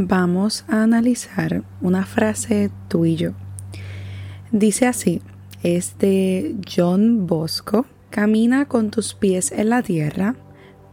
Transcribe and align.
vamos 0.00 0.64
a 0.68 0.84
analizar 0.84 1.64
una 1.80 2.06
frase 2.06 2.70
tuyo. 2.86 3.32
Dice 4.52 4.86
así, 4.86 5.20
es 5.64 5.98
de 5.98 6.54
John 6.64 7.26
Bosco, 7.26 7.84
camina 8.08 8.66
con 8.66 8.92
tus 8.92 9.14
pies 9.14 9.50
en 9.50 9.70
la 9.70 9.82
tierra, 9.82 10.36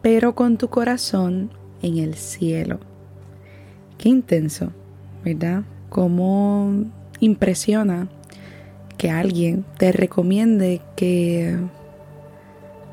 pero 0.01 0.33
con 0.33 0.57
tu 0.57 0.69
corazón 0.69 1.51
en 1.83 1.99
el 1.99 2.15
cielo. 2.15 2.79
Qué 3.99 4.09
intenso, 4.09 4.71
¿verdad? 5.23 5.61
Cómo 5.89 6.85
impresiona 7.19 8.09
que 8.97 9.11
alguien 9.11 9.65
te 9.77 9.91
recomiende 9.91 10.81
que 10.95 11.59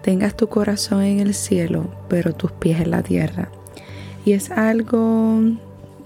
tengas 0.02 0.36
tu 0.36 0.48
corazón 0.48 1.04
en 1.04 1.20
el 1.20 1.32
cielo, 1.32 1.90
pero 2.10 2.34
tus 2.34 2.52
pies 2.52 2.82
en 2.82 2.90
la 2.90 3.02
tierra. 3.02 3.48
Y 4.26 4.32
es 4.32 4.50
algo 4.50 5.40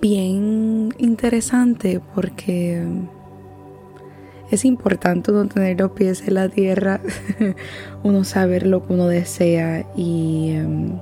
bien 0.08 0.94
interesante 0.98 2.00
porque 2.14 2.80
es 4.52 4.64
importante 4.64 5.32
uno 5.32 5.48
tener 5.48 5.80
los 5.80 5.90
pies 5.90 6.22
en 6.28 6.34
la 6.34 6.48
tierra, 6.48 7.00
uno 8.04 8.22
saber 8.22 8.68
lo 8.68 8.86
que 8.86 8.92
uno 8.92 9.08
desea 9.08 9.84
y 9.96 10.52
em, 10.52 10.92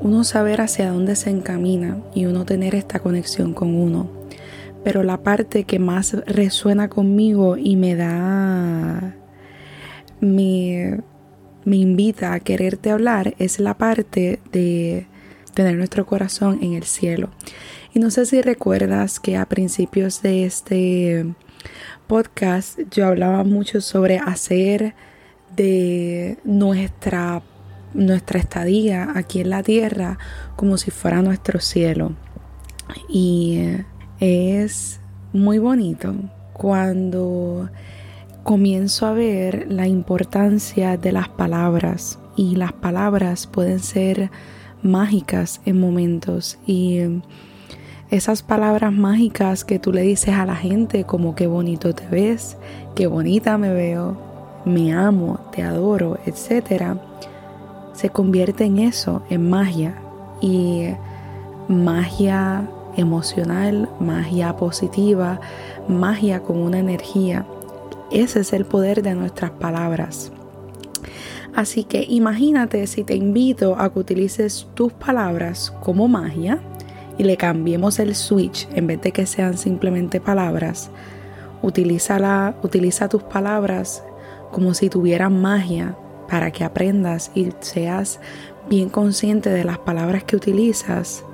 uno 0.00 0.22
saber 0.22 0.60
hacia 0.60 0.92
dónde 0.92 1.16
se 1.16 1.30
encamina 1.30 1.98
y 2.14 2.26
uno 2.26 2.44
tener 2.44 2.76
esta 2.76 3.00
conexión 3.00 3.52
con 3.52 3.74
uno. 3.74 4.08
Pero 4.84 5.02
la 5.02 5.16
parte 5.24 5.64
que 5.64 5.80
más 5.80 6.12
resuena 6.26 6.88
conmigo 6.88 7.56
y 7.56 7.74
me 7.74 7.96
da, 7.96 9.16
me, 10.20 11.00
me 11.64 11.76
invita 11.76 12.32
a 12.32 12.38
quererte 12.38 12.92
hablar 12.92 13.34
es 13.38 13.58
la 13.58 13.76
parte 13.76 14.38
de 14.52 15.08
tener 15.52 15.76
nuestro 15.76 16.06
corazón 16.06 16.58
en 16.62 16.74
el 16.74 16.84
cielo. 16.84 17.30
Y 17.92 17.98
no 17.98 18.10
sé 18.10 18.26
si 18.26 18.40
recuerdas 18.40 19.20
que 19.20 19.36
a 19.36 19.46
principios 19.46 20.22
de 20.22 20.44
este 20.44 21.26
podcast 22.06 22.78
yo 22.90 23.06
hablaba 23.06 23.44
mucho 23.44 23.80
sobre 23.80 24.18
hacer 24.18 24.94
de 25.56 26.38
nuestra, 26.44 27.42
nuestra 27.94 28.38
estadía 28.38 29.12
aquí 29.14 29.40
en 29.40 29.50
la 29.50 29.62
tierra 29.62 30.18
como 30.56 30.76
si 30.78 30.90
fuera 30.90 31.22
nuestro 31.22 31.60
cielo. 31.60 32.12
Y 33.08 33.60
es 34.20 35.00
muy 35.32 35.58
bonito 35.58 36.14
cuando 36.52 37.70
comienzo 38.42 39.06
a 39.06 39.12
ver 39.12 39.66
la 39.70 39.86
importancia 39.86 40.96
de 40.96 41.12
las 41.12 41.28
palabras 41.28 42.18
y 42.36 42.56
las 42.56 42.72
palabras 42.72 43.46
pueden 43.46 43.80
ser 43.80 44.30
mágicas 44.82 45.60
en 45.64 45.80
momentos 45.80 46.58
y 46.66 46.98
em, 46.98 47.22
esas 48.10 48.42
palabras 48.42 48.92
mágicas 48.92 49.64
que 49.64 49.78
tú 49.78 49.92
le 49.92 50.02
dices 50.02 50.34
a 50.34 50.44
la 50.44 50.56
gente 50.56 51.04
como 51.04 51.34
qué 51.34 51.46
bonito 51.46 51.94
te 51.94 52.06
ves, 52.08 52.56
qué 52.94 53.06
bonita 53.06 53.56
me 53.56 53.72
veo, 53.72 54.16
me 54.64 54.92
amo, 54.92 55.38
te 55.52 55.62
adoro, 55.62 56.18
etcétera, 56.26 56.98
se 57.92 58.10
convierte 58.10 58.64
en 58.64 58.78
eso, 58.78 59.22
en 59.30 59.48
magia 59.48 59.94
y 60.40 60.88
magia 61.68 62.68
emocional, 62.96 63.88
magia 64.00 64.56
positiva, 64.56 65.40
magia 65.88 66.40
con 66.40 66.58
una 66.58 66.78
energía. 66.78 67.46
Ese 68.10 68.40
es 68.40 68.52
el 68.52 68.64
poder 68.64 69.02
de 69.02 69.14
nuestras 69.14 69.52
palabras. 69.52 70.32
Así 71.54 71.84
que 71.84 72.06
imagínate 72.08 72.86
si 72.86 73.04
te 73.04 73.14
invito 73.14 73.76
a 73.78 73.92
que 73.92 73.98
utilices 73.98 74.68
tus 74.74 74.92
palabras 74.92 75.72
como 75.82 76.06
magia 76.08 76.60
y 77.18 77.24
le 77.24 77.36
cambiemos 77.36 77.98
el 77.98 78.14
switch 78.14 78.68
en 78.72 78.86
vez 78.86 79.00
de 79.02 79.12
que 79.12 79.26
sean 79.26 79.58
simplemente 79.58 80.20
palabras. 80.20 80.90
Utiliza, 81.62 82.54
utiliza 82.62 83.08
tus 83.08 83.22
palabras 83.24 84.04
como 84.52 84.74
si 84.74 84.88
tuvieran 84.88 85.40
magia 85.40 85.96
para 86.28 86.50
que 86.50 86.64
aprendas 86.64 87.30
y 87.34 87.50
seas 87.60 88.20
bien 88.68 88.88
consciente 88.88 89.50
de 89.50 89.64
las 89.64 89.78
palabras 89.78 90.24
que 90.24 90.36
utilizas. 90.36 91.24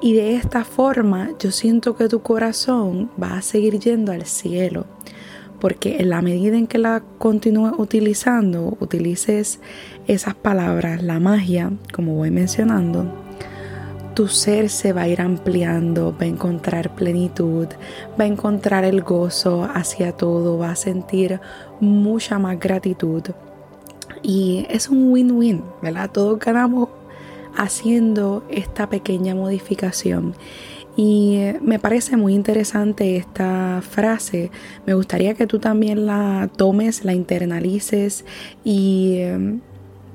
Y 0.00 0.12
de 0.14 0.34
esta 0.34 0.64
forma 0.64 1.30
yo 1.38 1.50
siento 1.50 1.96
que 1.96 2.08
tu 2.08 2.20
corazón 2.20 3.10
va 3.20 3.38
a 3.38 3.42
seguir 3.42 3.78
yendo 3.78 4.12
al 4.12 4.26
cielo 4.26 4.86
porque 5.60 5.96
en 6.00 6.10
la 6.10 6.22
medida 6.22 6.56
en 6.56 6.66
que 6.66 6.78
la 6.78 7.02
continúes 7.18 7.72
utilizando, 7.78 8.76
utilices 8.80 9.60
esas 10.06 10.34
palabras, 10.34 11.02
la 11.02 11.20
magia, 11.20 11.72
como 11.92 12.14
voy 12.14 12.30
mencionando, 12.30 13.24
tu 14.14 14.28
ser 14.28 14.70
se 14.70 14.92
va 14.92 15.02
a 15.02 15.08
ir 15.08 15.20
ampliando, 15.20 16.12
va 16.12 16.24
a 16.24 16.26
encontrar 16.26 16.94
plenitud, 16.94 17.66
va 18.18 18.24
a 18.24 18.28
encontrar 18.28 18.84
el 18.84 19.02
gozo 19.02 19.68
hacia 19.74 20.12
todo, 20.12 20.56
va 20.58 20.70
a 20.70 20.76
sentir 20.76 21.40
mucha 21.80 22.38
más 22.38 22.58
gratitud. 22.60 23.22
Y 24.22 24.66
es 24.70 24.88
un 24.88 25.10
win-win, 25.10 25.62
¿verdad? 25.82 26.10
Todos 26.10 26.38
ganamos 26.38 26.88
haciendo 27.56 28.44
esta 28.48 28.88
pequeña 28.88 29.34
modificación. 29.34 30.34
Y 30.96 31.40
me 31.60 31.78
parece 31.78 32.16
muy 32.16 32.34
interesante 32.34 33.16
esta 33.16 33.82
frase. 33.82 34.50
Me 34.86 34.94
gustaría 34.94 35.34
que 35.34 35.46
tú 35.46 35.58
también 35.58 36.06
la 36.06 36.48
tomes, 36.56 37.04
la 37.04 37.14
internalices 37.14 38.24
y 38.62 39.16
em, 39.18 39.60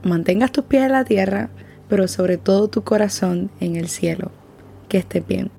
mantengas 0.04 0.52
tus 0.52 0.66
pies 0.66 0.84
en 0.84 0.94
la 0.94 1.04
tierra, 1.04 1.50
pero 1.90 2.08
sobre 2.08 2.38
todo 2.38 2.70
tu 2.70 2.84
corazón 2.84 3.52
en 3.60 3.76
el 3.76 3.90
cielo. 3.90 4.32
Que 4.88 5.00
estés 5.00 5.26
bien. 5.28 5.59